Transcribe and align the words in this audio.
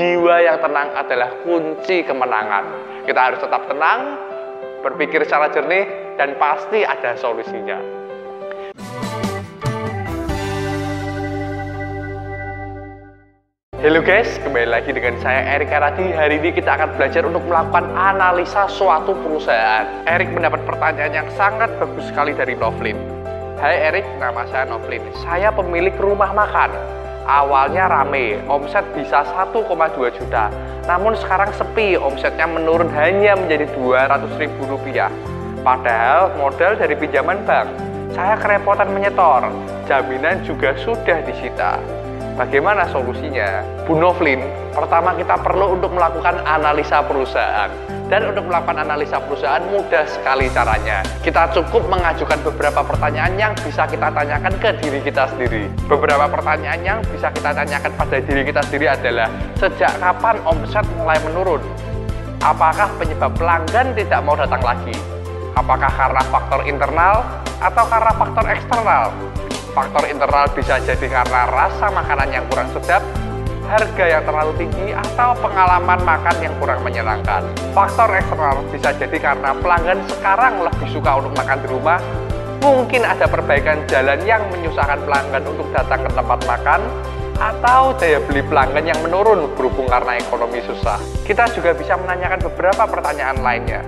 jiwa 0.00 0.40
yang 0.40 0.56
tenang 0.64 0.96
adalah 0.96 1.28
kunci 1.44 2.00
kemenangan. 2.08 2.64
Kita 3.04 3.20
harus 3.20 3.36
tetap 3.44 3.68
tenang, 3.68 4.16
berpikir 4.80 5.20
secara 5.28 5.52
jernih, 5.52 6.16
dan 6.16 6.40
pasti 6.40 6.88
ada 6.88 7.20
solusinya. 7.20 7.76
Halo 13.80 14.00
guys, 14.00 14.40
kembali 14.40 14.72
lagi 14.72 14.92
dengan 14.92 15.20
saya 15.20 15.56
Erik 15.60 15.68
Aradi. 15.68 16.12
Hari 16.16 16.40
ini 16.40 16.52
kita 16.56 16.80
akan 16.80 16.96
belajar 16.96 17.28
untuk 17.28 17.44
melakukan 17.44 17.92
analisa 17.92 18.72
suatu 18.72 19.12
perusahaan. 19.20 19.84
Erik 20.08 20.32
mendapat 20.32 20.64
pertanyaan 20.64 21.12
yang 21.12 21.28
sangat 21.36 21.68
bagus 21.76 22.08
sekali 22.08 22.32
dari 22.32 22.56
Novlin. 22.56 22.96
Hai 23.60 23.92
Erik, 23.92 24.08
nama 24.16 24.48
saya 24.48 24.64
Novlin. 24.64 25.04
Saya 25.20 25.52
pemilik 25.52 25.92
rumah 26.00 26.32
makan. 26.32 27.00
Awalnya 27.30 27.86
rame, 27.86 28.42
omset 28.50 28.82
bisa 28.90 29.22
1,2 29.22 29.62
juta. 30.18 30.50
Namun 30.90 31.14
sekarang 31.14 31.54
sepi, 31.54 31.94
omsetnya 31.94 32.42
menurun 32.50 32.90
hanya 32.90 33.38
menjadi 33.38 33.70
200 33.78 34.34
ribu 34.34 34.66
rupiah. 34.66 35.06
Padahal 35.62 36.34
modal 36.42 36.74
dari 36.74 36.98
pinjaman 36.98 37.38
bank. 37.46 37.70
Saya 38.18 38.34
kerepotan 38.34 38.90
menyetor, 38.90 39.46
jaminan 39.86 40.42
juga 40.42 40.74
sudah 40.82 41.22
disita. 41.22 41.78
Bagaimana 42.34 42.90
solusinya? 42.90 43.62
Bu 43.86 43.94
Novlin, 43.94 44.42
pertama 44.74 45.14
kita 45.14 45.38
perlu 45.38 45.78
untuk 45.78 45.94
melakukan 45.94 46.42
analisa 46.42 46.98
perusahaan. 47.06 47.70
Dan 48.10 48.26
untuk 48.26 48.50
melakukan 48.50 48.74
analisa 48.74 49.22
perusahaan 49.22 49.62
mudah 49.70 50.02
sekali 50.02 50.50
caranya. 50.50 50.98
Kita 51.22 51.46
cukup 51.54 51.86
mengajukan 51.86 52.42
beberapa 52.42 52.82
pertanyaan 52.82 53.38
yang 53.38 53.52
bisa 53.62 53.86
kita 53.86 54.10
tanyakan 54.10 54.50
ke 54.58 54.74
diri 54.82 54.98
kita 54.98 55.30
sendiri. 55.30 55.70
Beberapa 55.86 56.26
pertanyaan 56.26 56.82
yang 56.82 56.98
bisa 57.06 57.30
kita 57.30 57.54
tanyakan 57.54 57.94
pada 57.94 58.18
diri 58.18 58.42
kita 58.42 58.66
sendiri 58.66 58.90
adalah 58.90 59.30
sejak 59.62 59.94
kapan 60.02 60.42
omset 60.42 60.82
mulai 60.98 61.22
menurun? 61.22 61.62
Apakah 62.42 62.90
penyebab 62.98 63.30
pelanggan 63.38 63.94
tidak 63.94 64.20
mau 64.26 64.34
datang 64.34 64.58
lagi? 64.58 64.96
Apakah 65.54 65.94
karena 65.94 66.22
faktor 66.34 66.66
internal 66.66 67.22
atau 67.62 67.84
karena 67.86 68.12
faktor 68.18 68.44
eksternal? 68.50 69.14
Faktor 69.70 70.02
internal 70.10 70.50
bisa 70.50 70.82
jadi 70.82 71.06
karena 71.06 71.46
rasa 71.46 71.86
makanan 71.94 72.34
yang 72.34 72.42
kurang 72.50 72.66
sedap, 72.74 73.06
harga 73.70 74.04
yang 74.18 74.26
terlalu 74.26 74.52
tinggi, 74.58 74.90
atau 74.90 75.30
pengalaman 75.38 76.02
makan 76.02 76.36
yang 76.42 76.54
kurang 76.58 76.82
menyenangkan. 76.82 77.46
Faktor 77.70 78.10
eksternal 78.10 78.66
bisa 78.74 78.90
jadi 78.98 79.14
karena 79.22 79.54
pelanggan 79.54 80.02
sekarang 80.10 80.66
lebih 80.66 80.88
suka 80.90 81.22
untuk 81.22 81.30
makan 81.38 81.58
di 81.62 81.68
rumah, 81.70 81.98
mungkin 82.58 83.06
ada 83.06 83.30
perbaikan 83.30 83.86
jalan 83.86 84.18
yang 84.26 84.42
menyusahkan 84.50 84.98
pelanggan 85.06 85.46
untuk 85.46 85.70
datang 85.70 86.02
ke 86.02 86.10
tempat 86.10 86.40
makan, 86.50 86.80
atau 87.38 87.94
daya 87.96 88.18
beli 88.26 88.42
pelanggan 88.42 88.84
yang 88.84 89.00
menurun 89.06 89.46
berhubung 89.54 89.86
karena 89.86 90.18
ekonomi 90.18 90.58
susah. 90.66 90.98
Kita 91.22 91.46
juga 91.54 91.70
bisa 91.72 91.94
menanyakan 91.94 92.42
beberapa 92.50 92.84
pertanyaan 92.84 93.38
lainnya. 93.38 93.80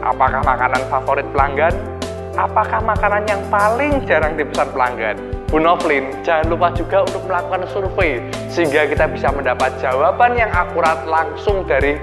Apakah 0.00 0.40
makanan 0.40 0.82
favorit 0.88 1.28
pelanggan? 1.30 2.00
apakah 2.38 2.80
makanan 2.80 3.26
yang 3.26 3.42
paling 3.50 4.00
jarang 4.06 4.38
dipesan 4.38 4.70
pelanggan? 4.70 5.16
Bu 5.50 5.58
Novlin, 5.58 6.14
jangan 6.22 6.46
lupa 6.46 6.70
juga 6.78 7.02
untuk 7.02 7.26
melakukan 7.26 7.66
survei 7.74 8.22
sehingga 8.46 8.86
kita 8.86 9.10
bisa 9.10 9.34
mendapat 9.34 9.74
jawaban 9.82 10.38
yang 10.38 10.46
akurat 10.54 11.02
langsung 11.10 11.66
dari 11.66 11.98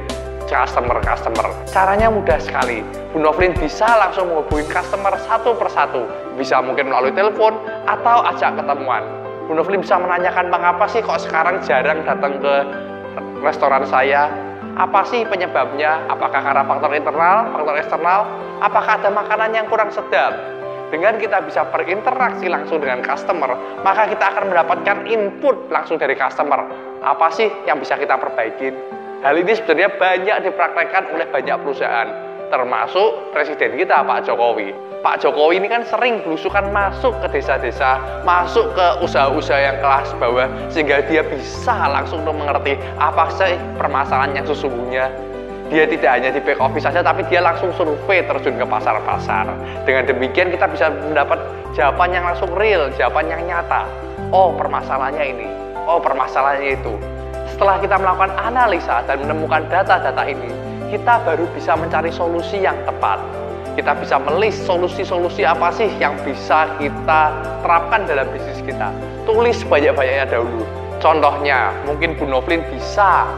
customer-customer. 0.51 1.55
Caranya 1.71 2.11
mudah 2.11 2.35
sekali. 2.43 2.83
Bu 3.15 3.23
Novlin 3.23 3.55
bisa 3.55 3.87
langsung 4.03 4.27
menghubungi 4.27 4.67
customer 4.67 5.15
satu 5.23 5.55
persatu. 5.55 6.03
Bisa 6.35 6.59
mungkin 6.59 6.91
melalui 6.91 7.15
telepon 7.15 7.55
atau 7.87 8.27
ajak 8.35 8.59
ketemuan. 8.59 9.07
Bu 9.47 9.55
Novlin 9.55 9.79
bisa 9.79 9.95
menanyakan 9.95 10.51
mengapa 10.51 10.83
sih 10.91 10.99
kok 10.99 11.23
sekarang 11.23 11.63
jarang 11.63 12.03
datang 12.03 12.43
ke 12.43 12.55
restoran 13.39 13.87
saya, 13.87 14.27
apa 14.75 15.07
sih 15.07 15.23
penyebabnya? 15.23 16.03
Apakah 16.11 16.43
karena 16.43 16.67
faktor 16.67 16.91
internal, 16.91 17.47
faktor 17.55 17.79
eksternal? 17.79 18.27
Apakah 18.59 18.99
ada 18.99 19.07
makanan 19.07 19.55
yang 19.55 19.71
kurang 19.71 19.87
sedap? 19.87 20.56
Dengan 20.87 21.19
kita 21.19 21.43
bisa 21.43 21.67
berinteraksi 21.67 22.47
langsung 22.47 22.79
dengan 22.79 23.03
customer, 23.03 23.83
maka 23.83 24.07
kita 24.07 24.23
akan 24.31 24.55
mendapatkan 24.55 25.03
input 25.03 25.67
langsung 25.67 25.99
dari 25.99 26.15
customer. 26.15 26.63
Apa 27.03 27.27
sih 27.27 27.51
yang 27.67 27.83
bisa 27.83 27.99
kita 27.99 28.15
perbaiki? 28.15 28.71
Hal 29.19 29.35
ini 29.35 29.51
sebenarnya 29.51 29.99
banyak 29.99 30.37
dipraktekkan 30.47 31.11
oleh 31.11 31.27
banyak 31.27 31.59
perusahaan, 31.59 32.07
termasuk 32.47 33.35
presiden 33.35 33.75
kita 33.75 33.99
Pak 33.99 34.31
Jokowi. 34.31 34.71
Pak 35.03 35.27
Jokowi 35.27 35.59
ini 35.59 35.67
kan 35.67 35.83
sering 35.83 36.23
belusukan 36.23 36.71
masuk 36.71 37.11
ke 37.19 37.35
desa-desa, 37.35 38.23
masuk 38.23 38.71
ke 38.71 38.87
usaha-usaha 39.03 39.59
yang 39.59 39.77
kelas 39.83 40.15
bawah, 40.15 40.47
sehingga 40.71 41.03
dia 41.03 41.19
bisa 41.27 41.91
langsung 41.91 42.23
mengerti 42.23 42.79
apa 42.95 43.27
sih 43.35 43.59
permasalahan 43.75 44.39
yang 44.39 44.47
sesungguhnya. 44.47 45.26
Dia 45.67 45.83
tidak 45.83 46.07
hanya 46.07 46.29
di 46.31 46.39
back 46.39 46.63
office 46.63 46.87
saja, 46.87 47.03
tapi 47.03 47.27
dia 47.27 47.43
langsung 47.43 47.75
survei 47.75 48.23
terjun 48.23 48.55
ke 48.55 48.63
pasar-pasar. 48.63 49.51
Dengan 49.83 50.07
demikian 50.07 50.47
kita 50.47 50.63
bisa 50.71 50.87
mendapat 50.91 51.43
jawaban 51.75 52.15
yang 52.15 52.23
langsung 52.23 52.47
real, 52.55 52.87
jawaban 52.95 53.27
yang 53.27 53.43
nyata. 53.43 53.83
Oh 54.31 54.55
permasalahannya 54.55 55.25
ini, 55.27 55.47
oh 55.83 55.99
permasalahannya 55.99 56.79
itu. 56.79 56.93
Setelah 57.51 57.83
kita 57.83 57.99
melakukan 57.99 58.31
analisa 58.39 59.03
dan 59.03 59.19
menemukan 59.27 59.67
data-data 59.67 60.23
ini, 60.23 60.51
kita 60.87 61.19
baru 61.27 61.43
bisa 61.51 61.75
mencari 61.75 62.15
solusi 62.15 62.63
yang 62.63 62.79
tepat 62.87 63.19
kita 63.77 63.93
bisa 63.93 64.17
melis 64.17 64.57
solusi-solusi 64.65 65.45
apa 65.45 65.69
sih 65.69 65.85
yang 66.01 66.17
bisa 66.25 66.65
kita 66.81 67.29
terapkan 67.61 68.09
dalam 68.09 68.25
bisnis 68.33 68.57
kita. 68.65 68.89
Tulis 69.29 69.61
banyak-banyaknya 69.69 70.25
dahulu. 70.25 70.65
Contohnya, 70.97 71.69
mungkin 71.85 72.17
Bu 72.17 72.25
Novlin 72.25 72.65
bisa 72.73 73.29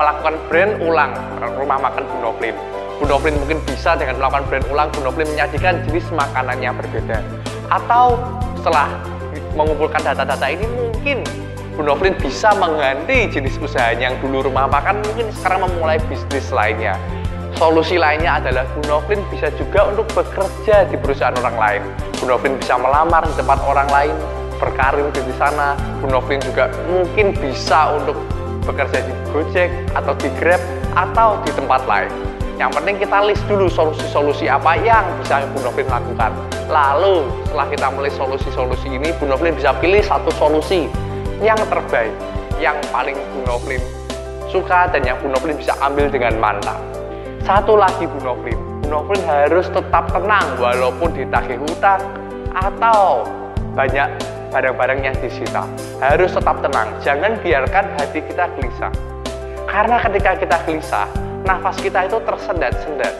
melakukan 0.00 0.34
brand 0.48 0.72
ulang 0.80 1.12
rumah 1.60 1.76
makan 1.76 2.08
Bu 2.08 2.16
Novlin. 2.24 2.56
Bu 2.96 3.04
Novlin 3.04 3.36
mungkin 3.36 3.60
bisa 3.68 3.92
dengan 4.00 4.16
melakukan 4.16 4.48
brand 4.48 4.66
ulang, 4.72 4.88
Bu 4.96 5.04
Novlin 5.04 5.28
menyajikan 5.36 5.84
jenis 5.84 6.08
makanan 6.08 6.56
yang 6.64 6.72
berbeda. 6.80 7.20
Atau 7.68 8.16
setelah 8.56 8.88
mengumpulkan 9.52 10.00
data-data 10.00 10.46
ini 10.48 10.64
mungkin 10.72 11.20
Bu 11.76 11.84
Novlin 11.84 12.16
bisa 12.16 12.56
mengganti 12.56 13.28
jenis 13.28 13.60
usaha 13.60 13.92
yang 13.92 14.16
dulu 14.24 14.48
rumah 14.48 14.64
makan 14.72 15.04
mungkin 15.04 15.28
sekarang 15.36 15.68
memulai 15.68 16.00
bisnis 16.08 16.48
lainnya 16.48 16.96
Solusi 17.60 18.00
lainnya 18.00 18.40
adalah 18.40 18.64
Bu 18.72 18.80
Novlin 18.88 19.20
bisa 19.28 19.52
juga 19.52 19.84
untuk 19.92 20.08
bekerja 20.16 20.88
di 20.88 20.96
perusahaan 20.96 21.36
orang 21.44 21.56
lain. 21.60 21.82
Bu 22.16 22.24
Novlin 22.24 22.56
bisa 22.56 22.80
melamar 22.80 23.20
di 23.28 23.36
tempat 23.36 23.60
orang 23.60 23.84
lain, 23.92 24.16
berkarir 24.56 25.04
di 25.12 25.34
sana. 25.36 25.76
Bu 26.00 26.08
Novlin 26.08 26.40
juga 26.40 26.72
mungkin 26.88 27.36
bisa 27.36 28.00
untuk 28.00 28.16
bekerja 28.64 28.98
di 29.04 29.12
Gojek 29.32 29.70
atau 29.96 30.12
di 30.18 30.28
Grab 30.38 30.60
atau 30.94 31.38
di 31.44 31.50
tempat 31.54 31.84
lain. 31.86 32.12
Yang 32.60 32.70
penting 32.76 32.96
kita 33.00 33.18
list 33.24 33.40
dulu 33.48 33.72
solusi-solusi 33.72 34.44
apa 34.44 34.76
yang 34.84 35.00
bisa 35.24 35.40
Bu 35.56 35.64
Novlin 35.64 35.88
lakukan. 35.88 36.28
Lalu 36.68 37.24
setelah 37.48 37.66
kita 37.72 37.86
melihat 37.96 38.16
solusi-solusi 38.20 38.88
ini, 38.92 39.08
Bu 39.16 39.24
Novlin 39.24 39.56
bisa 39.56 39.72
pilih 39.80 40.04
satu 40.04 40.28
solusi 40.36 40.92
yang 41.40 41.56
terbaik, 41.72 42.12
yang 42.60 42.76
paling 42.92 43.16
Bu 43.32 43.48
Novlin 43.48 43.80
suka 44.52 44.92
dan 44.92 45.00
yang 45.08 45.16
Bu 45.24 45.32
Novlin 45.32 45.56
bisa 45.56 45.72
ambil 45.80 46.12
dengan 46.12 46.36
mantap. 46.36 46.76
Satu 47.48 47.80
lagi 47.80 48.04
Bu 48.04 48.20
Novlin, 48.20 48.60
Bu 48.84 48.92
Novlin 48.92 49.24
harus 49.24 49.64
tetap 49.72 50.12
tenang 50.12 50.44
walaupun 50.60 51.16
ditagih 51.16 51.56
hutang 51.64 52.04
atau 52.52 53.24
banyak 53.72 54.10
barang-barang 54.50 55.00
yang 55.06 55.16
disita. 55.22 55.64
Harus 56.02 56.34
tetap 56.34 56.58
tenang, 56.60 56.90
jangan 57.00 57.38
biarkan 57.40 57.86
hati 57.96 58.20
kita 58.26 58.50
gelisah. 58.58 58.92
Karena 59.70 60.02
ketika 60.02 60.34
kita 60.36 60.56
gelisah, 60.66 61.06
nafas 61.46 61.78
kita 61.78 62.10
itu 62.10 62.18
tersendat-sendat. 62.26 63.14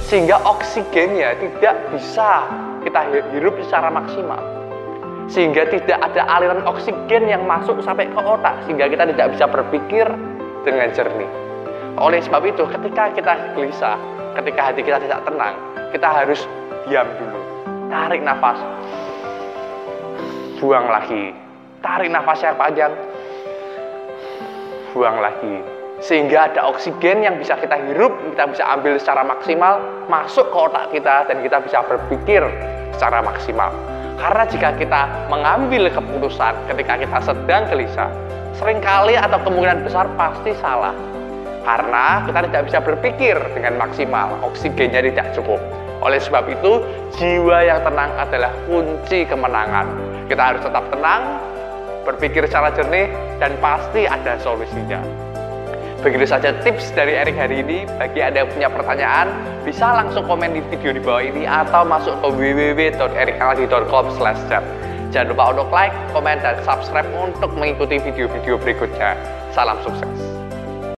Sehingga 0.00 0.40
oksigennya 0.42 1.36
tidak 1.38 1.76
bisa 1.92 2.48
kita 2.82 3.00
hirup 3.30 3.54
secara 3.62 3.92
maksimal. 3.92 4.40
Sehingga 5.30 5.68
tidak 5.70 6.00
ada 6.00 6.26
aliran 6.26 6.66
oksigen 6.66 7.30
yang 7.30 7.46
masuk 7.46 7.78
sampai 7.84 8.10
ke 8.10 8.18
otak. 8.18 8.56
Sehingga 8.66 8.90
kita 8.90 9.06
tidak 9.14 9.36
bisa 9.36 9.46
berpikir 9.46 10.08
dengan 10.66 10.90
jernih. 10.90 11.30
Oleh 12.00 12.18
sebab 12.24 12.42
itu, 12.48 12.64
ketika 12.66 13.12
kita 13.14 13.32
gelisah, 13.54 14.00
ketika 14.40 14.72
hati 14.72 14.80
kita 14.82 14.98
tidak 14.98 15.20
tenang, 15.22 15.54
kita 15.92 16.08
harus 16.08 16.40
diam 16.88 17.06
dulu. 17.20 17.38
Tarik 17.92 18.24
nafas. 18.24 18.58
Buang 20.60 20.92
lagi. 20.92 21.32
Tarik 21.80 22.12
nafas 22.12 22.44
yang 22.44 22.52
panjang. 22.60 22.92
Buang 24.92 25.16
lagi. 25.24 25.64
Sehingga 26.04 26.52
ada 26.52 26.68
oksigen 26.68 27.24
yang 27.24 27.40
bisa 27.40 27.56
kita 27.56 27.80
hirup, 27.88 28.12
kita 28.36 28.44
bisa 28.44 28.68
ambil 28.68 29.00
secara 29.00 29.24
maksimal, 29.24 29.80
masuk 30.12 30.52
ke 30.52 30.58
otak 30.60 30.92
kita, 30.92 31.24
dan 31.32 31.40
kita 31.40 31.64
bisa 31.64 31.80
berpikir 31.88 32.44
secara 32.92 33.24
maksimal. 33.24 33.72
Karena 34.20 34.44
jika 34.44 34.76
kita 34.76 35.08
mengambil 35.32 35.88
keputusan 35.88 36.52
ketika 36.68 37.00
kita 37.00 37.18
sedang 37.24 37.64
gelisah, 37.72 38.12
sering 38.52 38.84
kali 38.84 39.16
atau 39.16 39.40
kemungkinan 39.40 39.80
besar 39.80 40.12
pasti 40.20 40.52
salah 40.60 40.92
karena 41.64 42.28
kita 42.28 42.40
tidak 42.52 42.62
bisa 42.68 42.78
berpikir 42.84 43.36
dengan 43.56 43.80
maksimal, 43.80 44.36
oksigennya 44.44 45.08
tidak 45.08 45.32
cukup. 45.32 45.60
Oleh 46.04 46.20
sebab 46.20 46.52
itu, 46.52 46.84
jiwa 47.16 47.64
yang 47.64 47.80
tenang 47.80 48.12
adalah 48.20 48.52
kunci 48.68 49.24
kemenangan. 49.24 50.09
Kita 50.30 50.54
harus 50.54 50.62
tetap 50.62 50.86
tenang, 50.94 51.42
berpikir 52.06 52.46
secara 52.46 52.70
jernih, 52.70 53.10
dan 53.42 53.50
pasti 53.58 54.06
ada 54.06 54.38
solusinya. 54.38 55.02
Begitu 56.06 56.22
saja 56.22 56.54
tips 56.62 56.94
dari 56.94 57.18
Erik 57.18 57.34
hari 57.34 57.66
ini. 57.66 57.82
Bagi 57.98 58.22
Anda 58.22 58.46
yang 58.46 58.50
punya 58.54 58.70
pertanyaan, 58.70 59.26
bisa 59.66 59.90
langsung 59.90 60.24
komen 60.30 60.54
di 60.54 60.62
video 60.70 60.94
di 60.94 61.02
bawah 61.02 61.26
ini 61.26 61.50
atau 61.50 61.82
masuk 61.82 62.14
ke 62.22 62.28
www.erikaladi.com. 62.30 64.04
Jangan 65.10 65.26
lupa 65.34 65.44
untuk 65.50 65.68
like, 65.74 65.98
komen, 66.14 66.38
dan 66.38 66.62
subscribe 66.62 67.10
untuk 67.18 67.50
mengikuti 67.58 67.98
video-video 67.98 68.54
berikutnya. 68.54 69.18
Salam 69.50 69.82
sukses. 69.82 70.29